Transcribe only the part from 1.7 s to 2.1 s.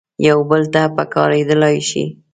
شي.